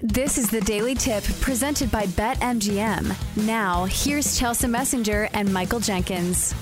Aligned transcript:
This 0.00 0.36
is 0.36 0.50
the 0.50 0.60
Daily 0.60 0.94
Tip 0.94 1.24
presented 1.40 1.90
by 1.90 2.04
BetMGM. 2.04 3.46
Now, 3.46 3.86
here's 3.86 4.38
Chelsa 4.38 4.68
Messinger 4.68 5.30
and 5.32 5.50
Michael 5.50 5.80
Jenkins. 5.80 6.54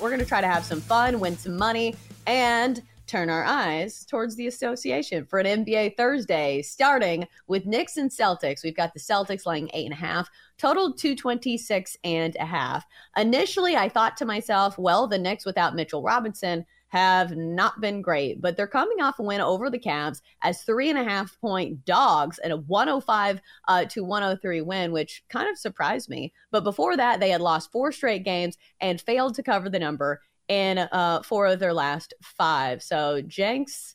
We're 0.00 0.08
going 0.08 0.18
to 0.18 0.26
try 0.26 0.40
to 0.40 0.48
have 0.48 0.64
some 0.64 0.80
fun, 0.80 1.20
win 1.20 1.38
some 1.38 1.56
money, 1.56 1.94
and 2.26 2.82
turn 3.06 3.30
our 3.30 3.44
eyes 3.44 4.04
towards 4.04 4.34
the 4.34 4.48
association 4.48 5.24
for 5.24 5.38
an 5.38 5.64
NBA 5.64 5.96
Thursday, 5.96 6.62
starting 6.62 7.28
with 7.46 7.64
Knicks 7.64 7.96
and 7.96 8.10
Celtics. 8.10 8.64
We've 8.64 8.74
got 8.74 8.92
the 8.92 8.98
Celtics 8.98 9.46
laying 9.46 9.70
eight 9.72 9.84
and 9.84 9.92
a 9.92 9.96
half, 9.96 10.28
total 10.58 10.94
226 10.94 11.96
and 12.02 12.34
a 12.40 12.44
half. 12.44 12.84
Initially, 13.16 13.76
I 13.76 13.88
thought 13.88 14.16
to 14.16 14.24
myself, 14.24 14.76
well, 14.78 15.06
the 15.06 15.16
Knicks 15.16 15.46
without 15.46 15.76
Mitchell 15.76 16.02
Robinson 16.02 16.66
have 16.96 17.36
not 17.36 17.78
been 17.80 18.00
great, 18.00 18.40
but 18.40 18.56
they're 18.56 18.66
coming 18.66 19.02
off 19.02 19.18
a 19.18 19.22
win 19.22 19.42
over 19.42 19.68
the 19.68 19.78
Cavs 19.78 20.22
as 20.40 20.62
three 20.62 20.88
and 20.88 20.98
a 20.98 21.04
half 21.04 21.38
point 21.40 21.84
dogs 21.84 22.38
and 22.38 22.54
a 22.54 22.56
105 22.56 23.40
uh, 23.68 23.84
to 23.84 24.02
103 24.02 24.62
win, 24.62 24.92
which 24.92 25.22
kind 25.28 25.48
of 25.50 25.58
surprised 25.58 26.08
me. 26.08 26.32
But 26.50 26.64
before 26.64 26.96
that, 26.96 27.20
they 27.20 27.28
had 27.28 27.42
lost 27.42 27.70
four 27.70 27.92
straight 27.92 28.24
games 28.24 28.56
and 28.80 28.98
failed 29.00 29.34
to 29.34 29.42
cover 29.42 29.68
the 29.68 29.78
number 29.78 30.22
in 30.48 30.78
uh, 30.78 31.22
four 31.22 31.46
of 31.46 31.58
their 31.58 31.74
last 31.74 32.14
five. 32.22 32.82
So, 32.82 33.20
Jenks, 33.20 33.94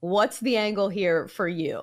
what's 0.00 0.40
the 0.40 0.56
angle 0.56 0.88
here 0.88 1.28
for 1.28 1.48
you? 1.48 1.82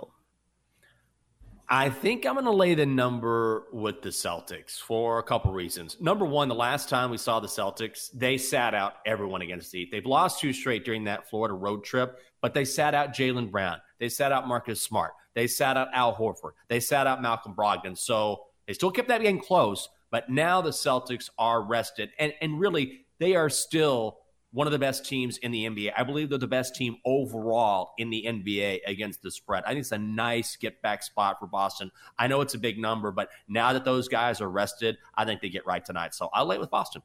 I 1.67 1.89
think 1.89 2.27
I'm 2.27 2.33
going 2.35 2.45
to 2.45 2.51
lay 2.51 2.75
the 2.75 2.85
number 2.85 3.63
with 3.73 4.03
the 4.03 4.09
Celtics 4.09 4.79
for 4.79 5.17
a 5.17 5.23
couple 5.23 5.51
reasons. 5.51 5.97
Number 5.99 6.23
one, 6.23 6.47
the 6.47 6.55
last 6.55 6.89
time 6.89 7.09
we 7.09 7.17
saw 7.17 7.39
the 7.39 7.47
Celtics, 7.47 8.09
they 8.13 8.37
sat 8.37 8.75
out 8.75 8.97
everyone 9.05 9.41
against 9.41 9.71
the 9.71 9.79
Heat. 9.79 9.91
They've 9.91 10.05
lost 10.05 10.39
two 10.39 10.53
straight 10.53 10.85
during 10.85 11.05
that 11.05 11.27
Florida 11.27 11.55
road 11.55 11.83
trip, 11.83 12.19
but 12.41 12.53
they 12.53 12.65
sat 12.65 12.93
out 12.93 13.13
Jaylen 13.13 13.49
Brown. 13.49 13.77
They 13.99 14.09
sat 14.09 14.31
out 14.31 14.47
Marcus 14.47 14.81
Smart. 14.81 15.13
They 15.33 15.47
sat 15.47 15.75
out 15.75 15.87
Al 15.91 16.15
Horford. 16.15 16.51
They 16.67 16.79
sat 16.79 17.07
out 17.07 17.21
Malcolm 17.21 17.55
Brogdon. 17.55 17.97
So 17.97 18.43
they 18.67 18.73
still 18.73 18.91
kept 18.91 19.07
that 19.07 19.21
game 19.21 19.39
close, 19.39 19.89
but 20.11 20.29
now 20.29 20.61
the 20.61 20.69
Celtics 20.69 21.31
are 21.39 21.63
rested. 21.63 22.11
And, 22.19 22.31
and 22.41 22.59
really, 22.59 23.05
they 23.19 23.35
are 23.35 23.49
still 23.49 24.19
one 24.55 24.67
of 24.67 24.71
the 24.71 24.79
best 24.79 25.05
teams 25.05 25.37
in 25.39 25.51
the 25.51 25.65
NBA. 25.65 25.91
I 25.97 26.03
believe 26.03 26.29
they're 26.29 26.37
the 26.37 26.47
best 26.47 26.75
team 26.75 26.95
overall 27.05 27.91
in 27.97 28.09
the 28.09 28.23
NBA 28.25 28.79
against 28.87 29.21
the 29.21 29.29
spread. 29.29 29.65
I 29.65 29.71
think 29.71 29.81
it's 29.81 29.91
a 29.91 29.97
nice 29.97 30.55
get 30.55 30.81
back 30.81 31.03
spot 31.03 31.41
for 31.41 31.45
Boston. 31.45 31.91
I 32.17 32.27
know 32.27 32.39
it's 32.39 32.53
a 32.53 32.57
big 32.57 32.79
number, 32.79 33.11
but 33.11 33.27
now 33.49 33.73
that 33.73 33.83
those 33.83 34.07
guys 34.07 34.39
are 34.39 34.49
rested, 34.49 34.97
I 35.13 35.25
think 35.25 35.41
they 35.41 35.49
get 35.49 35.65
right 35.65 35.83
tonight. 35.83 36.15
So 36.15 36.29
I'll 36.33 36.45
lay 36.45 36.57
with 36.57 36.69
Boston. 36.69 37.01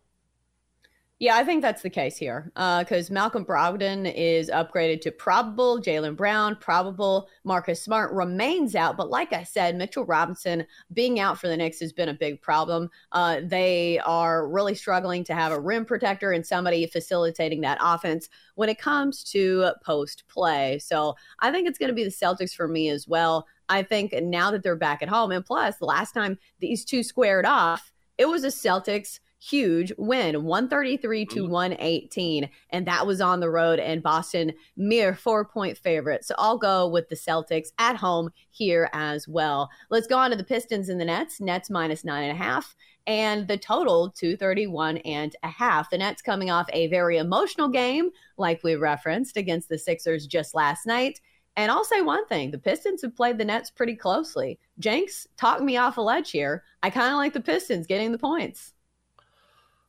Yeah, 1.21 1.37
I 1.37 1.45
think 1.45 1.61
that's 1.61 1.83
the 1.83 1.91
case 1.91 2.17
here 2.17 2.51
because 2.55 3.11
uh, 3.11 3.13
Malcolm 3.13 3.45
Brogdon 3.45 4.11
is 4.17 4.49
upgraded 4.49 5.03
to 5.03 5.11
probable. 5.11 5.79
Jaylen 5.79 6.17
Brown, 6.17 6.57
probable. 6.57 7.29
Marcus 7.45 7.83
Smart 7.83 8.11
remains 8.15 8.75
out. 8.75 8.97
But 8.97 9.11
like 9.11 9.35
I 9.35 9.43
said, 9.43 9.77
Mitchell 9.77 10.07
Robinson 10.07 10.67
being 10.95 11.21
out 11.21 11.39
for 11.39 11.47
the 11.47 11.59
Knicks 11.59 11.79
has 11.81 11.93
been 11.93 12.09
a 12.09 12.15
big 12.15 12.41
problem. 12.41 12.89
Uh, 13.13 13.43
they 13.45 13.99
are 14.07 14.49
really 14.49 14.75
struggling 14.75 15.23
to 15.25 15.35
have 15.35 15.53
a 15.53 15.61
rim 15.61 15.85
protector 15.85 16.33
and 16.33 16.47
somebody 16.47 16.87
facilitating 16.87 17.61
that 17.61 17.77
offense 17.83 18.31
when 18.55 18.71
it 18.71 18.79
comes 18.79 19.23
to 19.25 19.73
post 19.85 20.25
play. 20.27 20.79
So 20.79 21.17
I 21.41 21.53
think 21.53 21.69
it's 21.69 21.79
going 21.79 21.91
to 21.91 21.95
be 21.95 22.05
the 22.05 22.09
Celtics 22.09 22.55
for 22.55 22.67
me 22.67 22.89
as 22.89 23.07
well. 23.07 23.47
I 23.69 23.83
think 23.83 24.15
now 24.23 24.51
that 24.53 24.63
they're 24.63 24.75
back 24.75 25.03
at 25.03 25.11
home, 25.11 25.33
and 25.33 25.45
plus, 25.45 25.77
the 25.77 25.85
last 25.85 26.13
time 26.13 26.39
these 26.61 26.83
two 26.83 27.03
squared 27.03 27.45
off, 27.45 27.93
it 28.17 28.27
was 28.27 28.43
a 28.43 28.49
Celtics 28.49 29.21
huge 29.41 29.91
win 29.97 30.45
133 30.45 31.25
to 31.25 31.43
mm-hmm. 31.43 31.51
118 31.51 32.51
and 32.71 32.87
that 32.87 33.07
was 33.07 33.23
on 33.23 33.41
the 33.41 33.49
road 33.49 33.79
and 33.79 34.03
boston 34.03 34.53
mere 34.77 35.15
four 35.15 35.47
point 35.47 35.79
favorite 35.79 36.25
so 36.25 36.35
i'll 36.39 36.59
go 36.59 36.87
with 36.87 37.09
the 37.09 37.17
celtics 37.17 37.69
at 37.79 37.97
home 37.97 38.29
here 38.51 38.91
as 38.93 39.27
well 39.27 39.71
let's 39.89 40.07
go 40.07 40.19
on 40.19 40.31
to 40.31 40.37
the 40.37 40.45
pistons 40.45 40.91
and 40.91 41.01
the 41.01 41.05
nets 41.07 41.41
nets 41.41 41.71
minus 41.71 42.05
nine 42.05 42.25
and 42.25 42.33
a 42.33 42.43
half 42.43 42.77
and 43.07 43.49
the 43.49 43.57
total 43.57 44.11
231 44.11 44.99
and 44.99 45.35
a 45.43 45.49
half 45.49 45.89
the 45.89 45.97
nets 45.97 46.21
coming 46.21 46.51
off 46.51 46.69
a 46.75 46.89
very 46.89 47.17
emotional 47.17 47.69
game 47.69 48.11
like 48.37 48.63
we 48.63 48.75
referenced 48.75 49.39
against 49.39 49.71
the 49.71 49.79
sixers 49.79 50.27
just 50.27 50.55
last 50.55 50.87
night 50.87 51.19
and 51.57 51.71
I'll 51.71 51.85
say 51.85 52.01
one 52.01 52.27
thing 52.27 52.53
the 52.53 52.59
Pistons 52.59 53.03
have 53.03 53.17
played 53.17 53.37
the 53.37 53.45
Nets 53.45 53.71
pretty 53.71 53.97
closely. 53.97 54.59
Jenks 54.79 55.27
talked 55.37 55.63
me 55.63 55.77
off 55.77 55.99
a 55.99 56.01
ledge 56.01 56.31
here. 56.31 56.63
I 56.83 56.91
kind 56.91 57.13
of 57.13 57.17
like 57.17 57.33
the 57.33 57.41
Pistons 57.41 57.89
getting 57.89 58.13
the 58.13 58.19
points. 58.19 58.73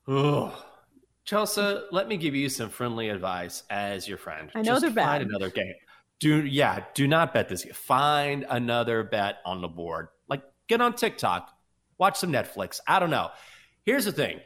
Oh, 0.08 0.66
Chelsa, 1.26 1.84
let 1.92 2.08
me 2.08 2.18
give 2.18 2.36
you 2.36 2.50
some 2.50 2.70
friendly 2.70 3.10
advice 3.10 3.64
as 3.70 4.08
your 4.08 4.18
friend. 4.18 4.52
I 4.56 4.60
know 4.60 4.74
Just 4.74 4.82
they're 4.82 4.90
find 4.92 5.22
bad. 5.24 5.30
another 5.30 5.50
game. 5.50 5.74
Do 6.20 6.46
yeah, 6.46 6.84
do 6.94 7.08
not 7.08 7.34
bet 7.34 7.50
this. 7.50 7.64
Find 7.74 8.46
another 8.50 9.04
bet 9.04 9.38
on 9.46 9.62
the 9.62 9.68
board. 9.68 10.10
Like 10.28 10.44
get 10.68 10.82
on 10.82 10.96
TikTok, 10.96 11.50
watch 11.98 12.18
some 12.18 12.32
Netflix. 12.32 12.80
I 12.88 13.00
don't 13.00 13.10
know. 13.10 13.30
Here's 13.86 14.06
the 14.06 14.12
thing: 14.12 14.40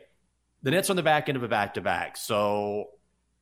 the 0.63 0.71
Nets 0.71 0.89
are 0.89 0.93
on 0.93 0.97
the 0.97 1.03
back 1.03 1.27
end 1.27 1.35
of 1.35 1.43
a 1.43 1.47
back 1.47 1.73
to 1.73 1.81
back, 1.81 2.17
so 2.17 2.89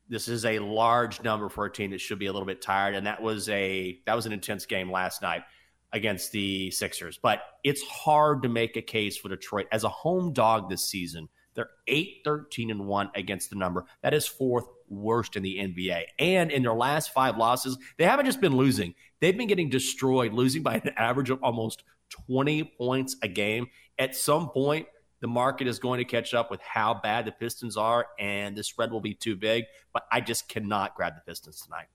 this 0.10 0.28
is 0.28 0.46
a 0.46 0.60
large 0.60 1.24
number 1.24 1.50
for 1.50 1.66
a 1.66 1.72
team 1.72 1.92
that 1.92 2.02
should 2.02 2.20
be 2.20 2.28
a 2.28 2.32
little 2.32 2.46
bit 2.46 2.62
tired. 2.62 2.96
And 2.96 3.08
that 3.08 3.22
was 3.22 3.50
a 3.50 4.00
that 4.06 4.16
was 4.16 4.26
an 4.26 4.34
intense 4.34 4.66
game 4.66 4.92
last 4.92 5.22
night 5.22 5.44
against 5.92 6.32
the 6.32 6.72
Sixers. 6.72 7.20
But 7.22 7.42
it's 7.64 7.82
hard 7.84 8.44
to 8.44 8.50
make 8.50 8.78
a 8.78 8.82
case 8.82 9.18
for 9.18 9.30
Detroit 9.30 9.68
as 9.72 9.84
a 9.84 9.90
home 9.90 10.34
dog 10.34 10.70
this 10.70 10.90
season 10.90 11.30
they're 11.56 11.70
8 11.88 12.22
13 12.24 12.72
and 12.72 12.88
1 12.88 13.12
against 13.16 13.50
the 13.50 13.56
number. 13.56 13.86
That 14.02 14.14
is 14.14 14.28
fourth 14.28 14.66
worst 14.90 15.36
in 15.36 15.44
the 15.44 15.58
NBA. 15.58 16.04
And 16.20 16.52
in 16.52 16.64
their 16.64 16.74
last 16.74 17.14
five 17.14 17.38
losses, 17.38 17.78
they 17.98 18.06
haven't 18.06 18.26
just 18.26 18.42
been 18.42 18.56
losing, 18.56 18.96
they've 19.20 19.38
been 19.38 19.48
getting 19.48 19.70
destroyed, 19.70 20.34
losing 20.34 20.64
by 20.64 20.76
an 20.76 20.92
average 20.98 21.30
of 21.30 21.42
almost 21.44 21.84
20 22.28 22.64
points 22.78 23.16
a 23.22 23.28
game. 23.28 23.68
At 23.98 24.16
some 24.16 24.50
point, 24.50 24.88
the 25.22 25.28
market 25.28 25.68
is 25.68 25.80
going 25.80 26.00
to 26.00 26.06
catch 26.06 26.34
up 26.34 26.52
with 26.52 26.60
how 26.62 27.00
bad 27.02 27.26
the 27.26 27.32
Pistons 27.32 27.78
are, 27.78 28.08
and 28.20 28.58
the 28.58 28.64
spread 28.64 28.92
will 28.92 29.00
be 29.00 29.14
too 29.14 29.36
big. 29.38 29.64
But 29.94 30.04
I 30.12 30.20
just 30.20 30.50
cannot 30.50 30.96
grab 30.96 31.14
the 31.16 31.22
Pistons 31.22 31.62
tonight. 31.62 31.88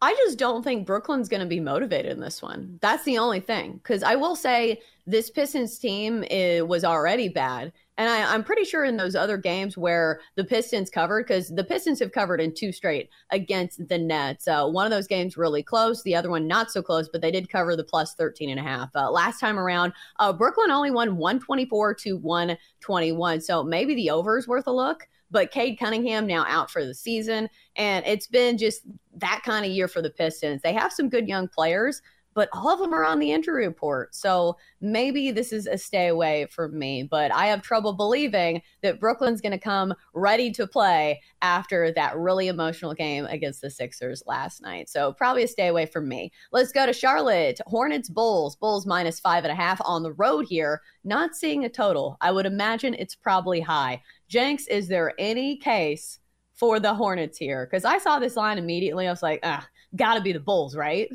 I 0.00 0.14
just 0.14 0.38
don't 0.38 0.62
think 0.62 0.86
Brooklyn's 0.86 1.28
going 1.28 1.40
to 1.40 1.46
be 1.46 1.60
motivated 1.60 2.12
in 2.12 2.20
this 2.20 2.40
one. 2.40 2.78
That's 2.80 3.04
the 3.04 3.18
only 3.18 3.40
thing. 3.40 3.74
Because 3.74 4.02
I 4.02 4.14
will 4.14 4.36
say 4.36 4.80
this 5.08 5.30
Pistons 5.30 5.78
team 5.78 6.24
was 6.68 6.84
already 6.84 7.28
bad. 7.28 7.72
And 7.96 8.08
I, 8.08 8.32
am 8.32 8.44
pretty 8.44 8.64
sure 8.64 8.84
in 8.84 8.96
those 8.96 9.16
other 9.16 9.36
games 9.36 9.76
where 9.76 10.20
the 10.36 10.44
Pistons 10.44 10.88
covered, 10.88 11.26
because 11.26 11.48
the 11.48 11.64
Pistons 11.64 11.98
have 11.98 12.12
covered 12.12 12.40
in 12.40 12.54
two 12.54 12.70
straight 12.70 13.10
against 13.30 13.88
the 13.88 13.98
Nets. 13.98 14.46
Uh, 14.46 14.68
one 14.68 14.84
of 14.84 14.92
those 14.92 15.08
games 15.08 15.36
really 15.36 15.64
close, 15.64 16.02
the 16.02 16.14
other 16.14 16.30
one 16.30 16.46
not 16.46 16.70
so 16.70 16.80
close, 16.80 17.08
but 17.08 17.22
they 17.22 17.32
did 17.32 17.50
cover 17.50 17.74
the 17.74 17.82
plus 17.82 18.14
13 18.14 18.50
and 18.50 18.60
a 18.60 18.62
half. 18.62 18.90
Uh, 18.94 19.10
last 19.10 19.40
time 19.40 19.58
around, 19.58 19.94
uh, 20.20 20.32
Brooklyn 20.32 20.70
only 20.70 20.92
won 20.92 21.16
124 21.16 21.94
to 21.94 22.18
121. 22.18 23.40
So 23.40 23.64
maybe 23.64 23.96
the 23.96 24.10
over 24.10 24.38
is 24.38 24.46
worth 24.46 24.68
a 24.68 24.72
look. 24.72 25.08
But 25.30 25.50
Cade 25.50 25.78
Cunningham 25.78 26.26
now 26.26 26.46
out 26.48 26.70
for 26.70 26.84
the 26.84 26.94
season. 26.94 27.50
And 27.76 28.06
it's 28.06 28.26
been 28.26 28.56
just 28.56 28.82
that 29.16 29.42
kind 29.44 29.66
of 29.66 29.72
year 29.72 29.88
for 29.88 30.00
the 30.00 30.10
Pistons. 30.10 30.62
They 30.62 30.72
have 30.72 30.92
some 30.92 31.08
good 31.08 31.28
young 31.28 31.48
players, 31.48 32.00
but 32.38 32.48
all 32.52 32.72
of 32.72 32.78
them 32.78 32.94
are 32.94 33.04
on 33.04 33.18
the 33.18 33.32
injury 33.32 33.66
report. 33.66 34.14
So 34.14 34.56
maybe 34.80 35.32
this 35.32 35.52
is 35.52 35.66
a 35.66 35.76
stay 35.76 36.06
away 36.06 36.46
for 36.52 36.68
me. 36.68 37.02
But 37.02 37.32
I 37.32 37.46
have 37.46 37.62
trouble 37.62 37.94
believing 37.94 38.62
that 38.80 39.00
Brooklyn's 39.00 39.40
going 39.40 39.50
to 39.50 39.58
come 39.58 39.92
ready 40.14 40.52
to 40.52 40.64
play 40.64 41.20
after 41.42 41.90
that 41.94 42.16
really 42.16 42.46
emotional 42.46 42.94
game 42.94 43.24
against 43.24 43.60
the 43.60 43.70
Sixers 43.70 44.22
last 44.24 44.62
night. 44.62 44.88
So 44.88 45.12
probably 45.14 45.42
a 45.42 45.48
stay 45.48 45.66
away 45.66 45.86
from 45.86 46.08
me. 46.08 46.30
Let's 46.52 46.70
go 46.70 46.86
to 46.86 46.92
Charlotte. 46.92 47.60
Hornets, 47.66 48.08
Bulls. 48.08 48.54
Bulls 48.54 48.86
minus 48.86 49.18
five 49.18 49.42
and 49.42 49.50
a 49.50 49.56
half 49.56 49.80
on 49.84 50.04
the 50.04 50.12
road 50.12 50.46
here. 50.48 50.80
Not 51.02 51.34
seeing 51.34 51.64
a 51.64 51.68
total. 51.68 52.18
I 52.20 52.30
would 52.30 52.46
imagine 52.46 52.94
it's 52.94 53.16
probably 53.16 53.60
high. 53.60 54.00
Jenks, 54.28 54.68
is 54.68 54.86
there 54.86 55.12
any 55.18 55.56
case 55.56 56.20
for 56.54 56.78
the 56.78 56.94
Hornets 56.94 57.36
here? 57.36 57.66
Because 57.66 57.84
I 57.84 57.98
saw 57.98 58.20
this 58.20 58.36
line 58.36 58.58
immediately. 58.58 59.08
I 59.08 59.10
was 59.10 59.24
like, 59.24 59.40
ah, 59.42 59.66
gotta 59.96 60.20
be 60.20 60.30
the 60.30 60.38
Bulls, 60.38 60.76
right? 60.76 61.08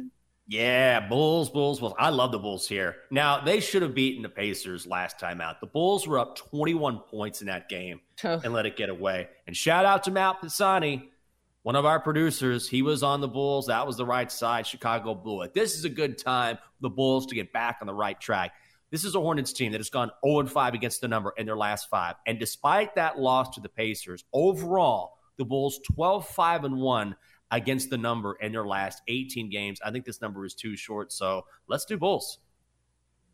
Yeah, 0.48 1.08
Bulls, 1.08 1.50
Bulls, 1.50 1.80
Bulls. 1.80 1.94
I 1.98 2.10
love 2.10 2.32
the 2.32 2.40
Bulls 2.40 2.68
here. 2.68 2.98
Now, 3.10 3.40
they 3.40 3.62
should 3.62 3.82
have 3.82 3.96
beaten 3.96 4.24
the 4.24 4.30
Pacers 4.30 4.86
last 4.86 5.20
time 5.20 5.40
out. 5.40 5.62
The 5.62 5.68
Bulls 5.68 6.06
were 6.06 6.20
up 6.20 6.36
21 6.36 7.00
points 7.00 7.42
in 7.42 7.48
that 7.48 7.70
game 7.70 8.02
and 8.44 8.54
let 8.54 8.66
it 8.66 8.76
get 8.76 8.90
away. 8.90 9.30
And 9.48 9.56
shout 9.56 9.86
out 9.86 10.04
to 10.04 10.12
Matt 10.12 10.42
Pisani, 10.42 11.10
one 11.62 11.78
of 11.78 11.86
our 11.86 12.00
producers. 12.00 12.68
He 12.68 12.82
was 12.82 13.04
on 13.04 13.22
the 13.22 13.28
Bulls. 13.28 13.68
That 13.68 13.88
was 13.88 13.96
the 13.96 14.06
right 14.06 14.30
side. 14.30 14.68
Chicago 14.68 15.16
blew 15.16 15.44
it. 15.44 15.54
This 15.54 15.78
is 15.78 15.86
a 15.86 15.90
good 15.90 16.18
time 16.18 16.58
for 16.58 16.82
the 16.82 16.90
Bulls 16.90 17.26
to 17.28 17.36
get 17.36 17.54
back 17.54 17.78
on 17.80 17.88
the 17.88 17.94
right 17.94 18.20
track. 18.20 18.52
This 18.92 19.06
is 19.06 19.16
a 19.16 19.20
Hornets 19.20 19.54
team 19.54 19.72
that 19.72 19.80
has 19.80 19.90
gone 19.90 20.12
0 20.24 20.46
5 20.46 20.74
against 20.74 21.02
the 21.02 21.08
number 21.08 21.34
in 21.38 21.46
their 21.46 21.58
last 21.58 21.90
five. 21.90 22.16
And 22.28 22.38
despite 22.38 22.94
that 22.96 23.18
loss 23.18 23.56
to 23.56 23.62
the 23.62 23.70
Pacers, 23.70 24.26
overall, 24.34 25.18
the 25.38 25.46
Bulls 25.46 25.80
12 25.96 26.28
5 26.28 26.66
and 26.66 26.78
1 26.78 27.16
against 27.54 27.92
the 27.92 27.98
number 27.98 28.36
in 28.42 28.52
their 28.52 28.66
last 28.66 29.02
18 29.08 29.50
games. 29.50 29.80
I 29.86 29.92
think 29.92 30.06
this 30.06 30.22
number 30.22 30.44
is 30.44 30.56
too 30.56 30.76
short. 30.76 31.12
So 31.12 31.46
let's 31.68 31.86
do 31.86 31.98
Bulls. 31.98 32.40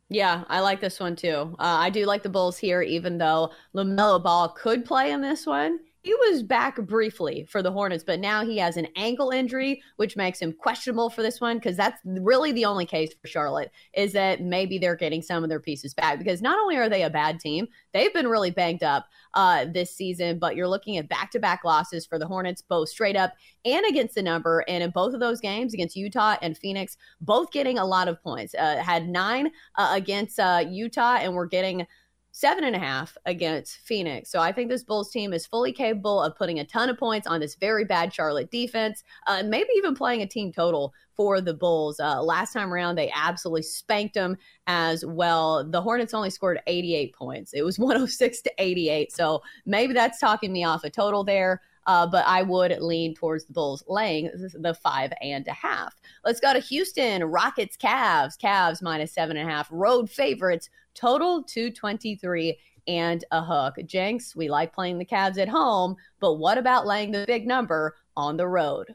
Yeah, 0.09 0.43
I 0.49 0.59
like 0.59 0.81
this 0.81 0.99
one 0.99 1.15
too. 1.15 1.55
Uh, 1.57 1.77
I 1.79 1.89
do 1.89 2.05
like 2.05 2.23
the 2.23 2.29
Bulls 2.29 2.57
here, 2.57 2.81
even 2.81 3.17
though 3.17 3.51
LaMelo 3.73 4.21
Ball 4.21 4.49
could 4.49 4.83
play 4.83 5.11
in 5.11 5.21
this 5.21 5.45
one. 5.45 5.79
He 6.01 6.13
was 6.13 6.43
back 6.43 6.77
briefly 6.77 7.45
for 7.49 7.61
the 7.61 7.71
Hornets, 7.71 8.05
but 8.05 8.21
now 8.21 8.45
he 8.45 8.57
has 8.57 8.77
an 8.77 8.87
ankle 8.95 9.31
injury, 9.31 9.81
which 9.97 10.15
makes 10.15 10.41
him 10.41 10.53
questionable 10.53 11.09
for 11.09 11.21
this 11.21 11.41
one 11.41 11.57
because 11.57 11.75
that's 11.75 11.99
really 12.05 12.53
the 12.53 12.63
only 12.63 12.85
case 12.85 13.13
for 13.21 13.27
Charlotte 13.27 13.69
is 13.93 14.13
that 14.13 14.41
maybe 14.41 14.77
they're 14.77 14.95
getting 14.95 15.21
some 15.21 15.43
of 15.43 15.49
their 15.49 15.59
pieces 15.59 15.93
back 15.93 16.17
because 16.17 16.41
not 16.41 16.57
only 16.57 16.77
are 16.77 16.87
they 16.87 17.03
a 17.03 17.09
bad 17.09 17.39
team, 17.39 17.67
they've 17.93 18.13
been 18.13 18.29
really 18.29 18.51
banged 18.51 18.81
up 18.81 19.07
uh, 19.33 19.65
this 19.65 19.93
season, 19.93 20.39
but 20.39 20.55
you're 20.55 20.69
looking 20.69 20.97
at 20.97 21.09
back 21.09 21.31
to 21.31 21.39
back 21.39 21.65
losses 21.65 22.05
for 22.05 22.17
the 22.17 22.27
Hornets, 22.27 22.61
both 22.61 22.87
straight 22.87 23.17
up 23.17 23.33
and 23.65 23.85
against 23.85 24.15
the 24.15 24.23
number. 24.23 24.63
And 24.69 24.81
in 24.81 24.91
both 24.91 25.13
of 25.13 25.19
those 25.19 25.41
games 25.41 25.73
against 25.73 25.97
Utah 25.97 26.37
and 26.41 26.57
Phoenix, 26.57 26.95
both 27.19 27.51
getting 27.51 27.77
a 27.77 27.85
lot 27.85 28.07
of 28.07 28.23
points. 28.23 28.55
Uh, 28.55 28.77
had 28.77 29.09
nine 29.09 29.51
uh, 29.75 29.91
against 29.93 30.39
uh, 30.39 30.63
Utah, 30.67 31.17
and 31.17 31.33
we're 31.33 31.45
getting 31.45 31.85
seven 32.31 32.63
and 32.63 32.75
a 32.75 32.79
half 32.79 33.17
against 33.25 33.77
Phoenix. 33.77 34.31
So 34.31 34.39
I 34.39 34.51
think 34.51 34.69
this 34.69 34.83
Bulls 34.83 35.11
team 35.11 35.33
is 35.33 35.45
fully 35.45 35.71
capable 35.71 36.21
of 36.21 36.35
putting 36.35 36.59
a 36.59 36.65
ton 36.65 36.89
of 36.89 36.97
points 36.97 37.27
on 37.27 37.39
this 37.39 37.55
very 37.55 37.85
bad 37.85 38.13
Charlotte 38.13 38.51
defense, 38.51 39.03
uh, 39.27 39.43
maybe 39.45 39.69
even 39.75 39.95
playing 39.95 40.21
a 40.21 40.27
team 40.27 40.51
total 40.51 40.93
for 41.15 41.41
the 41.41 41.53
Bulls. 41.53 41.99
Uh, 41.99 42.21
last 42.21 42.53
time 42.53 42.73
around, 42.73 42.95
they 42.95 43.11
absolutely 43.13 43.63
spanked 43.63 44.13
them 44.13 44.37
as 44.67 45.05
well. 45.05 45.63
The 45.69 45.81
Hornets 45.81 46.13
only 46.13 46.29
scored 46.29 46.61
88 46.67 47.13
points. 47.13 47.53
It 47.53 47.63
was 47.63 47.79
106 47.79 48.41
to 48.41 48.51
88. 48.57 49.11
So 49.11 49.41
maybe 49.65 49.93
that's 49.93 50.19
talking 50.19 50.53
me 50.53 50.63
off 50.63 50.83
a 50.83 50.89
total 50.89 51.23
there. 51.23 51.61
Uh, 51.89 52.05
but 52.05 52.23
I 52.27 52.43
would 52.43 52.79
lean 52.81 53.15
towards 53.15 53.45
the 53.45 53.53
Bulls 53.53 53.83
laying 53.87 54.29
the 54.53 54.75
five 54.75 55.11
and 55.23 55.47
a 55.47 55.53
half. 55.53 55.99
Let's 56.23 56.39
go 56.39 56.53
to 56.53 56.59
Houston 56.59 57.23
Rockets, 57.23 57.75
Cavs, 57.75 58.37
Cavs 58.37 58.83
minus 58.83 59.11
seven 59.11 59.37
and 59.37 59.49
a 59.49 59.51
half, 59.51 59.67
road 59.71 60.07
favorites, 60.07 60.69
total 60.93 61.41
223 61.41 62.59
and 62.87 63.25
a 63.31 63.43
hook. 63.43 63.77
Jenks, 63.87 64.35
we 64.35 64.49
like 64.49 64.71
playing 64.71 64.99
the 64.99 65.05
Cavs 65.05 65.39
at 65.39 65.49
home, 65.49 65.95
but 66.19 66.35
what 66.35 66.59
about 66.59 66.85
laying 66.85 67.09
the 67.09 67.25
big 67.25 67.47
number 67.47 67.95
on 68.15 68.37
the 68.37 68.47
road? 68.47 68.93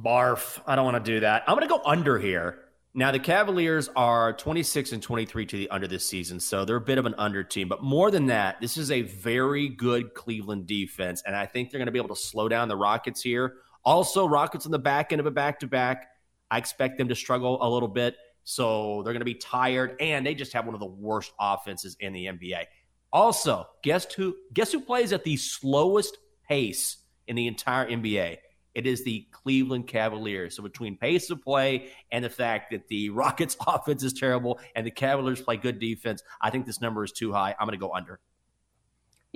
Barf. 0.00 0.60
I 0.64 0.76
don't 0.76 0.84
want 0.84 1.04
to 1.04 1.12
do 1.12 1.18
that. 1.18 1.42
I'm 1.48 1.56
going 1.56 1.68
to 1.68 1.74
go 1.74 1.82
under 1.84 2.20
here. 2.20 2.65
Now, 2.98 3.12
the 3.12 3.18
Cavaliers 3.18 3.90
are 3.94 4.32
26 4.32 4.92
and 4.92 5.02
23 5.02 5.44
to 5.44 5.56
the 5.58 5.68
under 5.68 5.86
this 5.86 6.08
season, 6.08 6.40
so 6.40 6.64
they're 6.64 6.76
a 6.76 6.80
bit 6.80 6.96
of 6.96 7.04
an 7.04 7.14
under 7.18 7.44
team. 7.44 7.68
But 7.68 7.82
more 7.82 8.10
than 8.10 8.24
that, 8.28 8.58
this 8.58 8.78
is 8.78 8.90
a 8.90 9.02
very 9.02 9.68
good 9.68 10.14
Cleveland 10.14 10.66
defense, 10.66 11.22
and 11.26 11.36
I 11.36 11.44
think 11.44 11.70
they're 11.70 11.78
going 11.78 11.88
to 11.88 11.92
be 11.92 11.98
able 11.98 12.14
to 12.14 12.20
slow 12.20 12.48
down 12.48 12.68
the 12.68 12.76
Rockets 12.76 13.20
here. 13.20 13.56
Also, 13.84 14.26
Rockets 14.26 14.64
on 14.64 14.72
the 14.72 14.78
back 14.78 15.12
end 15.12 15.20
of 15.20 15.26
a 15.26 15.30
back 15.30 15.60
to 15.60 15.66
back. 15.66 16.08
I 16.50 16.56
expect 16.56 16.96
them 16.96 17.08
to 17.08 17.14
struggle 17.14 17.58
a 17.60 17.68
little 17.68 17.86
bit, 17.86 18.16
so 18.44 19.02
they're 19.04 19.12
going 19.12 19.20
to 19.20 19.26
be 19.26 19.34
tired, 19.34 19.96
and 20.00 20.26
they 20.26 20.34
just 20.34 20.54
have 20.54 20.64
one 20.64 20.72
of 20.72 20.80
the 20.80 20.86
worst 20.86 21.34
offenses 21.38 21.98
in 22.00 22.14
the 22.14 22.24
NBA. 22.24 22.64
Also, 23.12 23.68
guess 23.82 24.10
who? 24.14 24.34
Guess 24.54 24.72
who 24.72 24.80
plays 24.80 25.12
at 25.12 25.22
the 25.22 25.36
slowest 25.36 26.16
pace 26.48 26.96
in 27.26 27.36
the 27.36 27.46
entire 27.46 27.86
NBA? 27.90 28.38
It 28.76 28.86
is 28.86 29.02
the 29.02 29.26
Cleveland 29.32 29.86
Cavaliers. 29.86 30.54
So 30.54 30.62
between 30.62 30.98
pace 30.98 31.30
of 31.30 31.42
play 31.42 31.88
and 32.12 32.22
the 32.22 32.28
fact 32.28 32.70
that 32.72 32.86
the 32.88 33.08
Rockets 33.22 33.56
offense 33.66 34.02
is 34.02 34.12
terrible 34.12 34.60
and 34.76 34.86
the 34.86 34.90
Cavaliers 34.90 35.40
play 35.40 35.56
good 35.56 35.78
defense, 35.78 36.22
I 36.42 36.50
think 36.50 36.66
this 36.66 36.82
number 36.82 37.02
is 37.02 37.10
too 37.10 37.32
high. 37.32 37.54
I'm 37.58 37.66
going 37.66 37.78
to 37.78 37.84
go 37.84 37.94
under. 37.94 38.20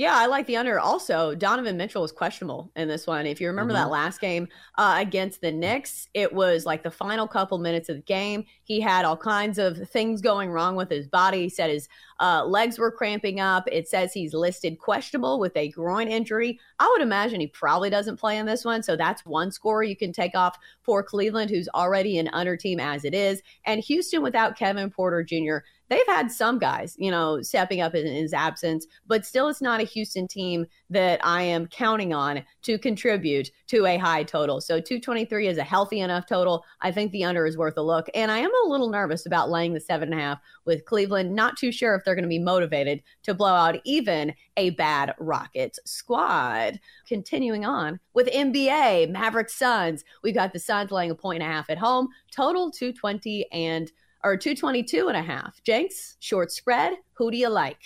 Yeah, 0.00 0.16
I 0.16 0.24
like 0.24 0.46
the 0.46 0.56
under. 0.56 0.80
Also, 0.80 1.34
Donovan 1.34 1.76
Mitchell 1.76 2.00
was 2.00 2.10
questionable 2.10 2.72
in 2.74 2.88
this 2.88 3.06
one. 3.06 3.26
If 3.26 3.38
you 3.38 3.48
remember 3.48 3.74
mm-hmm. 3.74 3.82
that 3.82 3.90
last 3.90 4.18
game 4.18 4.48
uh, 4.78 4.96
against 4.98 5.42
the 5.42 5.52
Knicks, 5.52 6.08
it 6.14 6.32
was 6.32 6.64
like 6.64 6.82
the 6.82 6.90
final 6.90 7.28
couple 7.28 7.58
minutes 7.58 7.90
of 7.90 7.96
the 7.96 8.02
game. 8.04 8.46
He 8.64 8.80
had 8.80 9.04
all 9.04 9.18
kinds 9.18 9.58
of 9.58 9.90
things 9.90 10.22
going 10.22 10.48
wrong 10.48 10.74
with 10.74 10.88
his 10.88 11.06
body. 11.06 11.42
He 11.42 11.48
said 11.50 11.68
his 11.68 11.86
uh, 12.18 12.46
legs 12.46 12.78
were 12.78 12.90
cramping 12.90 13.40
up. 13.40 13.68
It 13.70 13.88
says 13.88 14.14
he's 14.14 14.32
listed 14.32 14.78
questionable 14.78 15.38
with 15.38 15.54
a 15.54 15.68
groin 15.68 16.08
injury. 16.08 16.58
I 16.78 16.88
would 16.88 17.02
imagine 17.02 17.38
he 17.38 17.48
probably 17.48 17.90
doesn't 17.90 18.16
play 18.16 18.38
in 18.38 18.46
this 18.46 18.64
one. 18.64 18.82
So 18.82 18.96
that's 18.96 19.26
one 19.26 19.52
score 19.52 19.82
you 19.82 19.96
can 19.96 20.14
take 20.14 20.34
off 20.34 20.56
for 20.80 21.02
Cleveland, 21.02 21.50
who's 21.50 21.68
already 21.74 22.16
an 22.16 22.30
under 22.32 22.56
team 22.56 22.80
as 22.80 23.04
it 23.04 23.12
is. 23.12 23.42
And 23.66 23.82
Houston 23.82 24.22
without 24.22 24.56
Kevin 24.56 24.88
Porter 24.88 25.22
Jr 25.22 25.58
they've 25.90 26.06
had 26.06 26.30
some 26.30 26.58
guys, 26.58 26.94
you 26.98 27.10
know, 27.10 27.42
stepping 27.42 27.80
up 27.80 27.94
in 27.94 28.06
his 28.06 28.32
absence, 28.32 28.86
but 29.06 29.26
still 29.26 29.48
it's 29.48 29.60
not 29.60 29.80
a 29.80 29.84
Houston 29.84 30.26
team 30.26 30.64
that 30.88 31.20
I 31.24 31.42
am 31.42 31.66
counting 31.66 32.14
on 32.14 32.42
to 32.62 32.78
contribute 32.78 33.50
to 33.66 33.84
a 33.86 33.98
high 33.98 34.22
total. 34.22 34.60
So 34.60 34.80
223 34.80 35.48
is 35.48 35.58
a 35.58 35.64
healthy 35.64 36.00
enough 36.00 36.26
total. 36.26 36.64
I 36.80 36.92
think 36.92 37.10
the 37.10 37.24
under 37.24 37.44
is 37.44 37.58
worth 37.58 37.76
a 37.76 37.82
look. 37.82 38.08
And 38.14 38.30
I 38.30 38.38
am 38.38 38.50
a 38.64 38.68
little 38.68 38.88
nervous 38.88 39.26
about 39.26 39.50
laying 39.50 39.74
the 39.74 39.80
seven 39.80 40.12
and 40.12 40.20
a 40.20 40.22
half 40.22 40.38
with 40.64 40.84
Cleveland. 40.84 41.34
Not 41.34 41.56
too 41.58 41.72
sure 41.72 41.94
if 41.96 42.04
they're 42.04 42.14
going 42.14 42.22
to 42.22 42.28
be 42.28 42.38
motivated 42.38 43.02
to 43.24 43.34
blow 43.34 43.54
out 43.54 43.80
even 43.84 44.32
a 44.56 44.70
bad 44.70 45.14
Rockets 45.18 45.80
squad. 45.84 46.78
Continuing 47.06 47.64
on 47.64 47.98
with 48.14 48.28
NBA, 48.28 49.10
Maverick 49.10 49.50
Suns. 49.50 50.04
We've 50.22 50.34
got 50.34 50.52
the 50.52 50.60
Suns 50.60 50.92
laying 50.92 51.10
a 51.10 51.16
point 51.16 51.42
and 51.42 51.50
a 51.50 51.52
half 51.52 51.68
at 51.68 51.78
home, 51.78 52.08
total 52.30 52.70
220 52.70 53.46
and 53.50 53.90
or 54.22 54.36
222 54.36 55.08
and 55.08 55.16
a 55.16 55.22
half. 55.22 55.62
Jenks, 55.64 56.16
short 56.20 56.52
spread. 56.52 56.94
Who 57.14 57.30
do 57.30 57.36
you 57.36 57.48
like? 57.48 57.78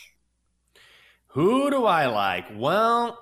Who 1.28 1.70
do 1.70 1.84
I 1.84 2.06
like? 2.06 2.46
Well, 2.54 3.18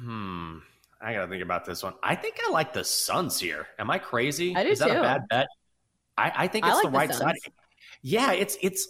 hmm. 0.00 0.58
I 1.00 1.12
got 1.12 1.22
to 1.22 1.28
think 1.28 1.42
about 1.42 1.64
this 1.64 1.82
one. 1.82 1.94
I 2.02 2.14
think 2.14 2.36
I 2.46 2.50
like 2.50 2.72
the 2.72 2.84
Suns 2.84 3.38
here. 3.38 3.66
Am 3.78 3.90
I 3.90 3.98
crazy? 3.98 4.54
I 4.56 4.64
do 4.64 4.70
Is 4.70 4.78
that 4.80 4.88
too. 4.88 4.98
a 4.98 5.02
bad 5.02 5.22
bet? 5.28 5.46
I, 6.16 6.32
I 6.36 6.48
think 6.48 6.66
it's 6.66 6.74
like 6.74 6.84
the 6.84 6.90
right 6.90 7.08
the 7.08 7.14
side. 7.14 7.36
Yeah, 8.02 8.32
it's 8.32 8.56
it's 8.60 8.88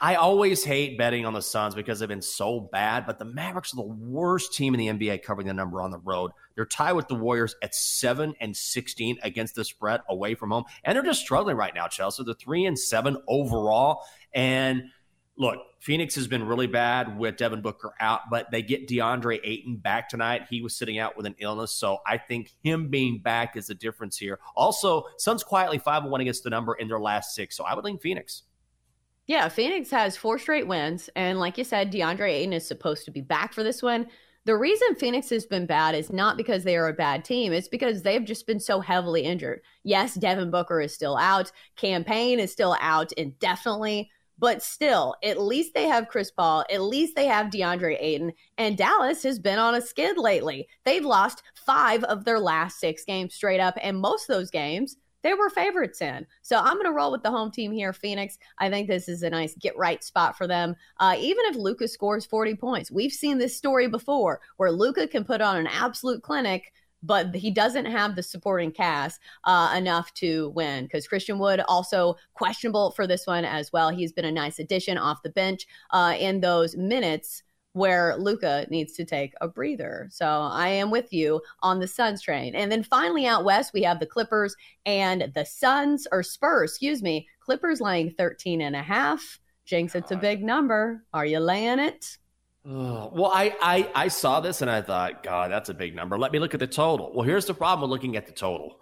I 0.00 0.16
always 0.16 0.64
hate 0.64 0.98
betting 0.98 1.26
on 1.26 1.32
the 1.32 1.42
Suns 1.42 1.74
because 1.74 2.00
they've 2.00 2.08
been 2.08 2.22
so 2.22 2.60
bad, 2.60 3.06
but 3.06 3.18
the 3.18 3.24
Mavericks 3.24 3.72
are 3.72 3.76
the 3.76 3.82
worst 3.82 4.54
team 4.54 4.74
in 4.74 4.98
the 4.98 5.08
NBA 5.08 5.22
covering 5.22 5.46
the 5.46 5.54
number 5.54 5.80
on 5.80 5.90
the 5.90 5.98
road. 5.98 6.30
They're 6.54 6.66
tied 6.66 6.92
with 6.92 7.08
the 7.08 7.14
Warriors 7.14 7.56
at 7.62 7.74
7 7.74 8.34
and 8.40 8.56
16 8.56 9.18
against 9.22 9.54
the 9.54 9.64
spread 9.64 10.00
away 10.08 10.34
from 10.34 10.50
home. 10.50 10.64
And 10.84 10.96
they're 10.96 11.04
just 11.04 11.20
struggling 11.20 11.56
right 11.56 11.74
now, 11.74 11.86
Chelsa. 11.86 12.24
They're 12.24 12.34
3 12.34 12.66
and 12.66 12.78
7 12.78 13.16
overall. 13.28 14.02
And 14.32 14.84
look, 15.36 15.58
Phoenix 15.80 16.14
has 16.14 16.26
been 16.26 16.46
really 16.46 16.66
bad 16.66 17.18
with 17.18 17.36
Devin 17.36 17.60
Booker 17.60 17.92
out, 18.00 18.22
but 18.30 18.50
they 18.50 18.62
get 18.62 18.88
DeAndre 18.88 19.40
Ayton 19.42 19.76
back 19.76 20.08
tonight. 20.08 20.46
He 20.48 20.60
was 20.60 20.76
sitting 20.76 20.98
out 20.98 21.16
with 21.16 21.26
an 21.26 21.34
illness, 21.38 21.72
so 21.72 21.98
I 22.06 22.18
think 22.18 22.54
him 22.62 22.88
being 22.88 23.18
back 23.18 23.56
is 23.56 23.66
the 23.66 23.74
difference 23.74 24.16
here. 24.16 24.38
Also, 24.56 25.04
Suns 25.18 25.42
quietly 25.42 25.78
5 25.78 26.04
1 26.04 26.20
against 26.20 26.44
the 26.44 26.50
number 26.50 26.74
in 26.74 26.88
their 26.88 27.00
last 27.00 27.34
six, 27.34 27.56
so 27.56 27.64
I 27.64 27.74
would 27.74 27.84
lean 27.84 27.98
Phoenix. 27.98 28.44
Yeah, 29.26 29.48
Phoenix 29.48 29.90
has 29.90 30.16
four 30.16 30.38
straight 30.38 30.66
wins. 30.66 31.08
And 31.16 31.38
like 31.40 31.56
you 31.56 31.64
said, 31.64 31.90
DeAndre 31.90 32.30
Ayton 32.30 32.52
is 32.52 32.66
supposed 32.66 33.04
to 33.06 33.10
be 33.10 33.22
back 33.22 33.52
for 33.52 33.62
this 33.62 33.82
one. 33.82 34.06
The 34.44 34.56
reason 34.56 34.94
Phoenix 34.96 35.30
has 35.30 35.46
been 35.46 35.64
bad 35.64 35.94
is 35.94 36.12
not 36.12 36.36
because 36.36 36.64
they 36.64 36.76
are 36.76 36.88
a 36.88 36.92
bad 36.92 37.24
team. 37.24 37.50
It's 37.54 37.68
because 37.68 38.02
they've 38.02 38.24
just 38.24 38.46
been 38.46 38.60
so 38.60 38.80
heavily 38.80 39.22
injured. 39.22 39.62
Yes, 39.82 40.14
Devin 40.14 40.50
Booker 40.50 40.82
is 40.82 40.92
still 40.92 41.16
out. 41.16 41.50
Cam 41.76 42.04
Payne 42.04 42.38
is 42.38 42.52
still 42.52 42.76
out 42.80 43.12
indefinitely. 43.12 44.10
But 44.36 44.62
still, 44.62 45.14
at 45.22 45.40
least 45.40 45.72
they 45.74 45.84
have 45.84 46.08
Chris 46.08 46.30
Paul. 46.30 46.64
At 46.70 46.82
least 46.82 47.14
they 47.14 47.26
have 47.26 47.46
DeAndre 47.46 47.96
Ayton. 47.98 48.32
And 48.58 48.76
Dallas 48.76 49.22
has 49.22 49.38
been 49.38 49.58
on 49.58 49.76
a 49.76 49.80
skid 49.80 50.18
lately. 50.18 50.68
They've 50.84 51.04
lost 51.04 51.42
five 51.54 52.04
of 52.04 52.24
their 52.24 52.40
last 52.40 52.80
six 52.80 53.04
games 53.04 53.34
straight 53.34 53.60
up. 53.60 53.78
And 53.80 53.96
most 53.96 54.28
of 54.28 54.36
those 54.36 54.50
games 54.50 54.96
they 55.24 55.34
were 55.34 55.50
favorites 55.50 56.00
in. 56.00 56.26
So 56.42 56.58
I'm 56.58 56.74
going 56.74 56.84
to 56.84 56.92
roll 56.92 57.10
with 57.10 57.22
the 57.24 57.30
home 57.30 57.50
team 57.50 57.72
here, 57.72 57.92
Phoenix. 57.92 58.38
I 58.58 58.70
think 58.70 58.86
this 58.86 59.08
is 59.08 59.22
a 59.22 59.30
nice 59.30 59.54
get 59.58 59.76
right 59.76 60.04
spot 60.04 60.36
for 60.36 60.46
them. 60.46 60.76
Uh, 61.00 61.16
even 61.18 61.44
if 61.46 61.56
Luka 61.56 61.88
scores 61.88 62.26
40 62.26 62.54
points, 62.56 62.90
we've 62.92 63.12
seen 63.12 63.38
this 63.38 63.56
story 63.56 63.88
before 63.88 64.40
where 64.58 64.70
Luka 64.70 65.08
can 65.08 65.24
put 65.24 65.40
on 65.40 65.56
an 65.56 65.66
absolute 65.66 66.22
clinic 66.22 66.72
but 67.06 67.34
he 67.34 67.50
doesn't 67.50 67.84
have 67.84 68.16
the 68.16 68.22
supporting 68.22 68.72
cast 68.72 69.20
uh, 69.44 69.74
enough 69.76 70.12
to 70.14 70.48
win 70.50 70.84
because 70.84 71.06
Christian 71.06 71.38
Wood 71.38 71.60
also 71.68 72.16
questionable 72.32 72.90
for 72.92 73.06
this 73.06 73.26
one 73.26 73.44
as 73.44 73.72
well. 73.72 73.90
He's 73.90 74.12
been 74.12 74.24
a 74.24 74.32
nice 74.32 74.58
addition 74.58 74.98
off 74.98 75.22
the 75.22 75.30
bench 75.30 75.66
uh, 75.90 76.14
in 76.18 76.40
those 76.40 76.76
minutes 76.76 77.43
where 77.74 78.16
Luka 78.16 78.66
needs 78.70 78.94
to 78.94 79.04
take 79.04 79.34
a 79.40 79.48
breather. 79.48 80.08
So 80.10 80.26
I 80.26 80.68
am 80.68 80.90
with 80.90 81.12
you 81.12 81.42
on 81.60 81.80
the 81.80 81.88
Suns 81.88 82.22
train. 82.22 82.54
And 82.54 82.72
then 82.72 82.82
finally 82.82 83.26
out 83.26 83.44
west, 83.44 83.72
we 83.74 83.82
have 83.82 84.00
the 84.00 84.06
Clippers 84.06 84.56
and 84.86 85.32
the 85.34 85.44
Suns 85.44 86.06
or 86.10 86.22
Spurs, 86.22 86.70
excuse 86.70 87.02
me. 87.02 87.28
Clippers 87.40 87.80
laying 87.80 88.12
13 88.12 88.60
and 88.60 88.76
a 88.76 88.82
half. 88.82 89.40
Jenks, 89.64 89.94
it's 89.94 90.12
a 90.12 90.16
big 90.16 90.42
number. 90.42 91.02
Are 91.12 91.26
you 91.26 91.40
laying 91.40 91.80
it? 91.80 92.16
Oh, 92.66 93.10
well, 93.12 93.30
I, 93.34 93.54
I 93.60 93.90
I 93.94 94.08
saw 94.08 94.40
this 94.40 94.62
and 94.62 94.70
I 94.70 94.80
thought, 94.80 95.22
God, 95.22 95.50
that's 95.50 95.68
a 95.68 95.74
big 95.74 95.94
number. 95.94 96.18
Let 96.18 96.32
me 96.32 96.38
look 96.38 96.54
at 96.54 96.60
the 96.60 96.66
total. 96.66 97.12
Well, 97.14 97.24
here's 97.26 97.44
the 97.44 97.52
problem 97.52 97.82
with 97.82 97.94
looking 97.94 98.16
at 98.16 98.26
the 98.26 98.32
total. 98.32 98.80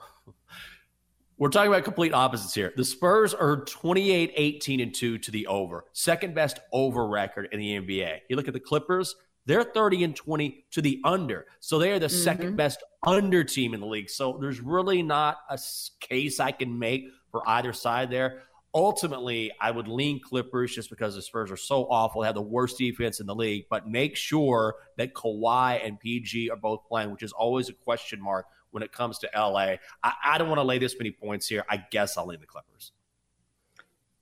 We're 1.42 1.49
talking 1.49 1.72
about 1.72 1.82
complete 1.82 2.14
opposites 2.14 2.54
here. 2.54 2.72
The 2.76 2.84
Spurs 2.84 3.34
are 3.34 3.64
28 3.64 4.32
18 4.37 4.78
and 4.78 4.94
2 4.94 5.18
to 5.18 5.30
the 5.32 5.49
over, 5.49 5.87
second 5.92 6.37
best 6.37 6.61
over 6.72 7.04
record 7.08 7.49
in 7.50 7.58
the 7.58 7.80
NBA. 7.80 8.18
You 8.30 8.37
look 8.37 8.46
at 8.46 8.54
the 8.54 8.61
Clippers, 8.61 9.16
they're 9.44 9.64
30 9.64 10.04
and 10.04 10.14
20 10.14 10.66
to 10.70 10.80
the 10.80 11.00
under. 11.02 11.46
So 11.58 11.80
they 11.80 11.90
are 11.90 11.99
the 11.99 12.06
mm-hmm. 12.06 12.16
second 12.16 12.56
best 12.56 12.84
under 13.04 13.42
team 13.42 13.75
in 13.75 13.80
the 13.80 13.87
league. 13.87 14.08
So 14.08 14.38
there's 14.40 14.61
really 14.61 15.02
not 15.02 15.38
a 15.50 15.58
case 15.99 16.38
I 16.38 16.52
can 16.52 16.78
make 16.78 17.08
for 17.32 17.42
either 17.49 17.72
side 17.72 18.08
there. 18.08 18.42
ultimately, 18.72 19.50
I 19.61 19.72
would 19.72 19.88
lean 19.88 20.20
Clippers 20.20 20.72
just 20.72 20.90
because 20.90 21.16
the 21.16 21.22
Spurs 21.22 21.50
are 21.50 21.56
so 21.56 21.88
awful. 21.90 22.20
They 22.20 22.28
have 22.28 22.37
the 22.37 22.40
worst 22.40 22.78
defense 22.78 23.18
in 23.18 23.26
the 23.26 23.34
league, 23.34 23.64
but 23.68 23.88
make 23.88 24.14
sure 24.14 24.76
that 24.96 25.12
Kawhi 25.12 25.84
and 25.84 25.99
PG 25.99 26.50
are 26.50 26.56
both 26.56 26.87
playing, 26.87 27.11
which 27.11 27.25
is 27.25 27.32
always 27.32 27.68
a 27.68 27.72
question 27.72 28.22
mark 28.22 28.46
when 28.72 28.82
it 28.82 28.92
comes 28.92 29.18
to 29.20 29.30
LA. 29.34 29.76
I, 30.02 30.12
I 30.24 30.38
don't 30.38 30.48
want 30.48 30.58
to 30.58 30.64
lay 30.64 30.78
this 30.78 30.98
many 30.98 31.12
points 31.12 31.46
here. 31.46 31.64
I 31.70 31.84
guess 31.90 32.18
I'll 32.18 32.26
lean 32.26 32.40
the 32.40 32.46
Clippers. 32.46 32.92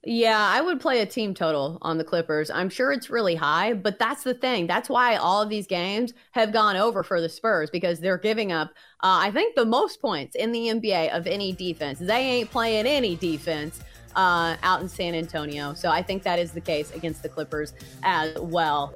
Yeah, 0.03 0.39
I 0.39 0.61
would 0.61 0.79
play 0.79 1.01
a 1.01 1.05
team 1.05 1.35
total 1.35 1.77
on 1.83 1.99
the 1.99 2.03
Clippers. 2.03 2.49
I'm 2.49 2.69
sure 2.69 2.91
it's 2.91 3.11
really 3.11 3.35
high, 3.35 3.73
but 3.73 3.99
that's 3.99 4.23
the 4.23 4.33
thing. 4.33 4.65
That's 4.65 4.89
why 4.89 5.15
all 5.15 5.43
of 5.43 5.49
these 5.49 5.67
games 5.67 6.13
have 6.31 6.51
gone 6.51 6.75
over 6.75 7.03
for 7.03 7.21
the 7.21 7.29
Spurs 7.29 7.69
because 7.69 7.99
they're 7.99 8.17
giving 8.17 8.51
up, 8.51 8.69
uh, 9.03 9.21
I 9.21 9.29
think, 9.29 9.55
the 9.55 9.65
most 9.65 10.01
points 10.01 10.35
in 10.35 10.51
the 10.51 10.69
NBA 10.69 11.15
of 11.15 11.27
any 11.27 11.53
defense. 11.53 11.99
They 11.99 12.19
ain't 12.19 12.49
playing 12.49 12.87
any 12.87 13.15
defense 13.15 13.79
uh, 14.15 14.55
out 14.63 14.81
in 14.81 14.89
San 14.89 15.13
Antonio. 15.13 15.75
So 15.75 15.89
I 15.89 16.01
think 16.01 16.23
that 16.23 16.39
is 16.39 16.51
the 16.51 16.61
case 16.61 16.91
against 16.95 17.21
the 17.21 17.29
Clippers 17.29 17.73
as 18.01 18.35
well. 18.39 18.95